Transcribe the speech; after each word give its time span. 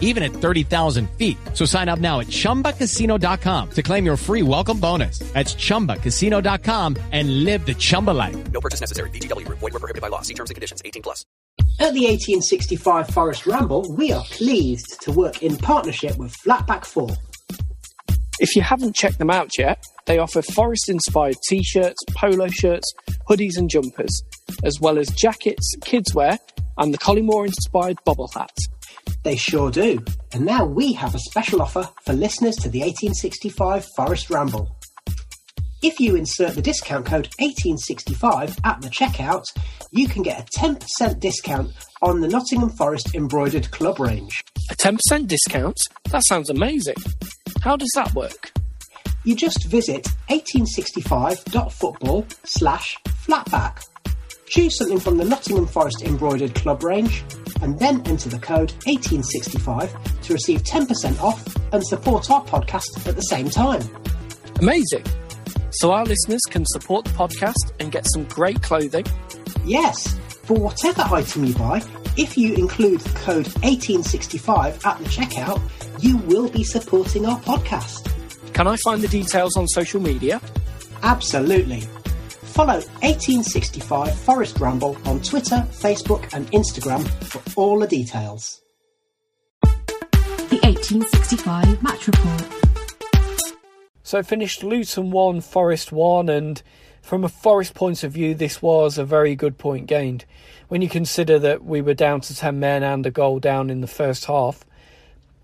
even 0.00 0.22
at 0.22 0.32
30,000 0.32 1.08
feet. 1.12 1.38
So 1.54 1.64
sign 1.64 1.88
up 1.88 2.00
now 2.00 2.20
at 2.20 2.26
ChumbaCasino.com 2.26 3.70
to 3.70 3.82
claim 3.82 4.04
your 4.04 4.16
free 4.16 4.42
welcome 4.42 4.80
bonus. 4.80 5.20
That's 5.32 5.54
ChumbaCasino.com 5.54 6.96
and 7.12 7.44
live 7.44 7.64
the 7.64 7.74
Chumba 7.74 8.10
life. 8.10 8.50
No 8.50 8.60
purchase 8.60 8.80
necessary. 8.80 9.10
VGW. 9.10 9.46
Void 9.46 9.72
were 9.72 9.78
prohibited 9.78 10.02
by 10.02 10.08
law. 10.08 10.22
See 10.22 10.34
terms 10.34 10.50
and 10.50 10.56
conditions. 10.56 10.82
18 10.84 11.02
plus. 11.02 11.24
At 11.78 11.94
the 11.94 12.04
1865 12.06 13.08
Forest 13.08 13.46
Ramble, 13.46 13.94
we 13.96 14.12
are 14.12 14.24
pleased 14.24 15.00
to 15.02 15.12
work 15.12 15.42
in 15.42 15.56
partnership 15.56 16.18
with 16.18 16.34
Flatback 16.44 16.84
4. 16.84 17.08
If 18.38 18.56
you 18.56 18.62
haven't 18.62 18.96
checked 18.96 19.18
them 19.18 19.30
out 19.30 19.58
yet, 19.58 19.84
they 20.06 20.18
offer 20.18 20.40
forest 20.40 20.88
inspired 20.88 21.36
t 21.48 21.62
shirts, 21.62 21.96
polo 22.14 22.48
shirts, 22.48 22.90
hoodies, 23.28 23.58
and 23.58 23.68
jumpers, 23.68 24.22
as 24.64 24.80
well 24.80 24.98
as 24.98 25.08
jackets, 25.10 25.74
kids' 25.82 26.14
wear, 26.14 26.38
and 26.78 26.92
the 26.92 26.98
Collymore 26.98 27.46
inspired 27.46 27.98
bobble 28.06 28.30
hats. 28.34 28.68
They 29.22 29.36
sure 29.36 29.70
do. 29.70 30.02
And 30.32 30.46
now 30.46 30.64
we 30.64 30.92
have 30.94 31.14
a 31.14 31.18
special 31.18 31.60
offer 31.60 31.88
for 32.04 32.12
listeners 32.12 32.56
to 32.56 32.68
the 32.68 32.80
1865 32.80 33.86
Forest 33.96 34.30
Ramble. 34.30 34.76
If 35.82 35.98
you 35.98 36.14
insert 36.14 36.54
the 36.54 36.62
discount 36.62 37.06
code 37.06 37.28
1865 37.38 38.58
at 38.64 38.82
the 38.82 38.88
checkout, 38.88 39.44
you 39.90 40.08
can 40.08 40.22
get 40.22 40.40
a 40.40 40.58
10% 40.58 41.20
discount 41.20 41.72
on 42.02 42.20
the 42.20 42.28
Nottingham 42.28 42.70
Forest 42.70 43.14
embroidered 43.14 43.70
club 43.70 43.98
range. 43.98 44.42
A 44.70 44.74
10% 44.74 45.26
discount? 45.26 45.78
That 46.10 46.22
sounds 46.26 46.50
amazing. 46.50 46.96
How 47.62 47.76
does 47.76 47.90
that 47.94 48.14
work? 48.14 48.52
You 49.24 49.34
just 49.34 49.66
visit 49.66 50.04
1865.football 50.28 52.26
slash 52.44 52.96
flatback. 53.26 53.86
Choose 54.46 54.76
something 54.76 55.00
from 55.00 55.16
the 55.16 55.24
Nottingham 55.24 55.66
Forest 55.66 56.02
embroidered 56.02 56.54
club 56.54 56.82
range 56.82 57.22
and 57.62 57.78
then 57.78 58.02
enter 58.06 58.28
the 58.28 58.38
code 58.38 58.72
1865 58.86 60.20
to 60.22 60.32
receive 60.32 60.62
10% 60.62 61.20
off 61.20 61.44
and 61.72 61.84
support 61.86 62.30
our 62.30 62.44
podcast 62.44 63.06
at 63.06 63.16
the 63.16 63.22
same 63.22 63.48
time. 63.48 63.82
Amazing. 64.60 65.04
So 65.72 65.92
our 65.92 66.04
listeners 66.04 66.42
can 66.50 66.64
support 66.66 67.04
the 67.04 67.12
podcast 67.12 67.72
and 67.78 67.92
get 67.92 68.06
some 68.12 68.24
great 68.24 68.60
clothing. 68.62 69.06
Yes, 69.64 70.18
for 70.42 70.54
whatever 70.54 71.02
item 71.02 71.44
you 71.44 71.54
buy, 71.54 71.82
if 72.16 72.36
you 72.36 72.54
include 72.54 73.00
the 73.00 73.18
code 73.20 73.46
1865 73.62 74.84
at 74.84 74.98
the 74.98 75.04
checkout, 75.04 75.60
you 76.02 76.16
will 76.18 76.50
be 76.50 76.64
supporting 76.64 77.24
our 77.26 77.38
podcast. 77.40 78.10
Can 78.52 78.66
I 78.66 78.76
find 78.76 79.00
the 79.00 79.08
details 79.08 79.56
on 79.56 79.68
social 79.68 80.00
media? 80.00 80.40
Absolutely. 81.02 81.84
Follow 82.60 82.74
1865 82.74 84.20
Forest 84.20 84.60
Ramble 84.60 84.94
on 85.06 85.18
Twitter, 85.22 85.66
Facebook, 85.70 86.30
and 86.34 86.46
Instagram 86.52 87.08
for 87.24 87.40
all 87.58 87.78
the 87.78 87.86
details. 87.86 88.60
The 89.62 90.60
1865 90.62 91.82
Match 91.82 92.06
Report. 92.06 92.44
So 94.02 94.22
finished 94.22 94.62
Luton 94.62 95.10
1, 95.10 95.40
Forest 95.40 95.90
1, 95.90 96.28
and 96.28 96.62
from 97.00 97.24
a 97.24 97.30
Forest 97.30 97.72
point 97.72 98.04
of 98.04 98.12
view, 98.12 98.34
this 98.34 98.60
was 98.60 98.98
a 98.98 99.06
very 99.06 99.34
good 99.34 99.56
point 99.56 99.86
gained. 99.86 100.26
When 100.68 100.82
you 100.82 100.90
consider 100.90 101.38
that 101.38 101.64
we 101.64 101.80
were 101.80 101.94
down 101.94 102.20
to 102.20 102.36
10 102.36 102.60
men 102.60 102.82
and 102.82 103.06
a 103.06 103.10
goal 103.10 103.38
down 103.38 103.70
in 103.70 103.80
the 103.80 103.86
first 103.86 104.26
half, 104.26 104.66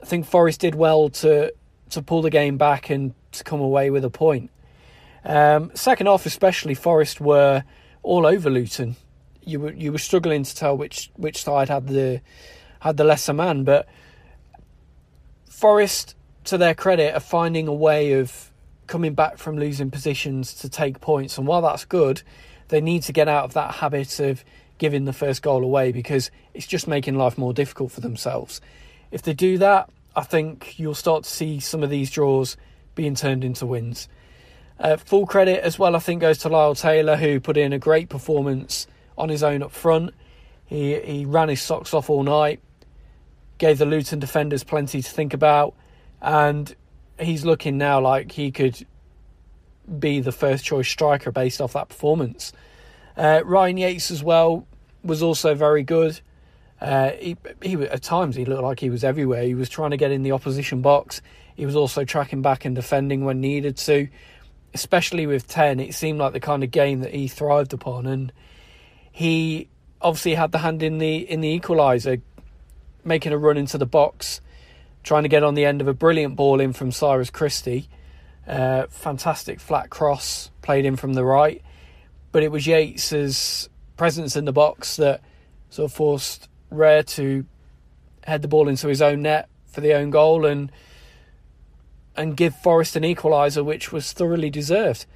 I 0.03 0.05
think 0.05 0.27
Forest 0.27 0.61
did 0.61 0.75
well 0.75 1.09
to 1.09 1.55
to 1.89 2.03
pull 2.03 2.21
the 2.21 2.29
game 2.29 2.59
back 2.59 2.91
and 2.91 3.15
to 3.33 3.43
come 3.43 3.61
away 3.61 3.89
with 3.89 4.05
a 4.05 4.11
point. 4.11 4.51
Um, 5.27 5.73
second 5.75 6.07
half, 6.07 6.25
especially, 6.25 6.75
Forest 6.75 7.21
were 7.21 7.65
all 8.05 8.25
over 8.25 8.49
Luton. 8.49 8.95
You 9.45 9.61
were 9.61 9.73
you 9.73 9.93
were 9.93 9.99
struggling 9.99 10.45
to 10.45 10.55
tell 10.57 10.77
which 10.77 11.11
which 11.17 11.43
side 11.43 11.69
had 11.69 11.89
the 11.89 12.21
had 12.81 12.97
the 12.97 13.05
lesser 13.05 13.33
man, 13.33 13.65
but 13.65 13.89
Forest, 15.51 16.15
to 16.45 16.57
their 16.57 16.75
credit, 16.75 17.15
are 17.15 17.21
finding 17.21 17.67
a 17.67 17.75
way 17.75 18.13
of 18.13 18.53
coming 18.87 19.15
back 19.15 19.39
from 19.39 19.59
losing 19.59 19.91
positions 19.91 20.55
to 20.55 20.69
take 20.69 21.01
points. 21.01 21.39
And 21.39 21.47
while 21.47 21.63
that's 21.63 21.85
good, 21.85 22.23
they 22.69 22.81
need 22.81 23.03
to 23.03 23.13
get 23.13 23.27
out 23.27 23.45
of 23.45 23.55
that 23.55 23.75
habit 23.75 24.21
of 24.21 24.45
giving 24.79 25.07
the 25.07 25.13
first 25.13 25.43
goal 25.43 25.65
away 25.65 25.91
because 25.91 26.31
it's 26.55 26.67
just 26.67 26.87
making 26.87 27.17
life 27.17 27.37
more 27.37 27.53
difficult 27.53 27.91
for 27.91 28.01
themselves. 28.01 28.61
If 29.11 29.23
they 29.23 29.33
do 29.33 29.59
that, 29.59 29.91
I 30.15 30.23
think 30.23 30.79
you'll 30.79 30.95
start 30.95 31.25
to 31.25 31.31
see 31.31 31.59
some 31.59 31.83
of 31.83 31.91
these 31.91 32.11
draws 32.11 32.57
being 32.95 33.17
turned 33.17 33.43
into 33.43 33.67
wins. 33.67 34.09
Uh, 34.79 34.97
full 34.97 35.27
credit 35.27 35.63
as 35.63 35.79
well, 35.79 35.97
I 35.97 35.99
think, 35.99 36.21
goes 36.21 36.39
to 36.39 36.49
Lyle 36.49 36.75
Taylor, 36.75 37.17
who 37.17 37.41
put 37.41 37.57
in 37.57 37.73
a 37.73 37.79
great 37.79 38.09
performance 38.09 38.87
on 39.17 39.29
his 39.29 39.43
own 39.43 39.63
up 39.63 39.73
front. 39.73 40.13
He 40.67 40.99
he 41.01 41.25
ran 41.25 41.49
his 41.49 41.63
socks 41.63 41.95
off 41.95 42.11
all 42.11 42.23
night, 42.23 42.61
gave 43.59 43.79
the 43.79 43.87
Luton 43.87 44.19
defenders 44.19 44.65
plenty 44.65 45.01
to 45.01 45.11
think 45.11 45.33
about, 45.33 45.75
and 46.21 46.75
he's 47.19 47.45
looking 47.45 47.79
now 47.79 48.01
like 48.01 48.33
he 48.33 48.51
could 48.51 48.87
be 49.99 50.21
the 50.21 50.33
first 50.33 50.65
choice 50.65 50.89
striker 50.89 51.31
based 51.31 51.61
off 51.61 51.73
that 51.75 51.89
performance. 51.89 52.53
Uh, 53.17 53.41
Ryan 53.45 53.79
Yates 53.79 54.11
as 54.11 54.23
well 54.23 54.67
was 55.03 55.23
also 55.23 55.55
very 55.55 55.83
good. 55.83 56.21
Uh, 56.81 57.13
he, 57.13 57.37
he 57.63 57.75
at 57.75 58.03
times 58.03 58.37
he 58.37 58.45
looked 58.45 58.63
like 58.63 58.81
he 58.81 58.91
was 58.91 59.05
everywhere. 59.05 59.45
He 59.45 59.55
was 59.55 59.69
trying 59.69 59.93
to 59.93 59.97
get 59.97 60.11
in 60.11 60.23
the 60.23 60.33
opposition 60.33 60.83
box. 60.83 61.23
He 61.55 61.65
was 61.65 61.75
also 61.75 62.05
tracking 62.05 62.43
back 62.43 62.67
and 62.67 62.75
defending 62.75 63.25
when 63.25 63.41
needed 63.41 63.79
to. 63.79 64.09
Especially 64.75 65.27
with 65.27 65.49
ten, 65.49 65.81
it 65.81 65.95
seemed 65.95 66.19
like 66.19 66.33
the 66.33 66.41
kind 66.41 66.63
of 66.63 66.71
game 66.71 67.01
that 67.01 67.15
he 67.15 67.29
thrived 67.29 67.73
upon, 67.73 68.07
and 68.07 68.33
he 69.11 69.69
obviously 70.03 70.35
had 70.35 70.53
the 70.53 70.59
hand 70.59 70.83
in 70.83 70.99
the 70.99 71.17
in 71.17 71.41
the 71.41 71.59
equaliser, 71.59 72.21
making 73.05 73.33
a 73.33 73.39
run 73.39 73.57
into 73.57 73.79
the 73.79 73.87
box, 73.87 74.41
trying 75.03 75.23
to 75.23 75.29
get 75.29 75.43
on 75.43 75.55
the 75.55 75.65
end 75.65 75.81
of 75.81 75.89
a 75.89 75.95
brilliant 75.95 76.37
ball 76.37 76.61
in 76.61 76.73
from 76.73 76.93
Cyrus 76.93 77.31
Christie. 77.31 77.89
Uh, 78.47 78.87
fantastic 78.91 79.59
flat 79.59 79.91
cross 79.91 80.51
played 80.63 80.85
in 80.85 80.97
from 80.97 81.15
the 81.15 81.25
right, 81.25 81.63
but 82.31 82.43
it 82.43 82.53
was 82.53 82.67
Yates's 82.67 83.69
presence 83.97 84.37
in 84.37 84.45
the 84.45 84.53
box 84.53 84.97
that 84.97 85.21
sort 85.71 85.91
of 85.91 85.97
forced 85.97 86.49
Rea 86.71 87.03
to 87.03 87.47
head 88.25 88.43
the 88.43 88.49
ball 88.49 88.69
into 88.69 88.89
his 88.89 89.01
own 89.01 89.23
net 89.23 89.49
for 89.67 89.81
the 89.81 89.95
own 89.95 90.11
goal. 90.11 90.45
And 90.45 90.71
and 92.17 92.37
give 92.37 92.57
Forest 92.57 92.97
an 92.97 93.03
equaliser, 93.03 93.65
which 93.65 93.93
was 93.93 94.13
thoroughly 94.13 94.51
deserved. 94.51 95.07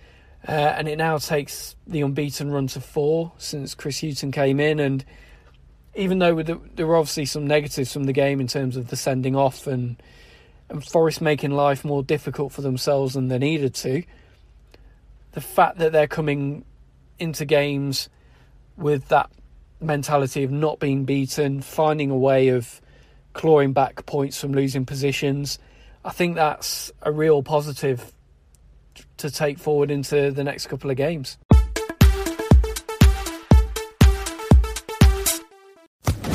Uh, 0.47 0.53
and 0.53 0.89
it 0.89 0.97
now 0.97 1.19
takes 1.19 1.77
the 1.87 2.01
unbeaten 2.01 2.51
run 2.51 2.67
to 2.69 2.81
four 2.81 3.33
since 3.37 3.75
Chris 3.75 4.01
Hughton 4.01 4.33
came 4.33 4.59
in. 4.59 4.81
And 4.81 5.05
even 5.95 6.19
though 6.19 6.43
there 6.43 6.87
were 6.87 6.97
obviously 6.97 7.27
some 7.27 7.47
negatives 7.47 7.93
from 7.93 8.05
the 8.05 8.13
game 8.13 8.41
in 8.41 8.47
terms 8.47 8.77
of 8.77 8.89
the 8.89 8.97
sending 8.97 9.37
off 9.37 9.67
and 9.67 10.01
and 10.71 10.85
Forest 10.85 11.21
making 11.21 11.51
life 11.51 11.85
more 11.85 12.03
difficult 12.03 12.53
for 12.53 12.63
themselves 12.63 13.15
than 13.15 13.27
they 13.27 13.39
needed 13.39 13.75
to, 13.75 14.05
the 15.33 15.41
fact 15.41 15.79
that 15.79 15.91
they're 15.91 16.07
coming 16.07 16.65
into 17.19 17.45
games 17.45 18.09
with 18.77 19.09
that 19.09 19.31
mentality 19.81 20.45
of 20.45 20.51
not 20.51 20.79
being 20.79 21.05
beaten, 21.05 21.61
finding 21.61 22.11
a 22.11 22.17
way 22.17 22.49
of 22.49 22.81
clawing 23.33 23.73
back 23.73 24.07
points 24.07 24.41
from 24.41 24.53
losing 24.53 24.87
positions. 24.87 25.59
I 26.05 26.11
think 26.11 26.37
that's 26.37 26.91
a 27.03 27.13
real 27.13 27.43
positive 27.43 28.13
to 29.19 29.31
take 29.31 29.59
forward 29.59 29.91
into 29.91 30.31
the 30.31 30.43
next 30.43 30.67
couple 30.69 30.91
of 30.91 30.97
games. 30.97 31.37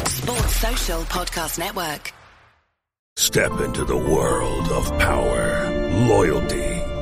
Sports 0.05 0.55
Social 0.55 1.01
Podcast 1.03 1.57
Network. 1.57 2.13
Step 3.17 3.59
into 3.61 3.85
the 3.85 3.97
world 3.97 4.67
of 4.69 4.87
power, 4.99 5.71
loyalty, 6.07 6.74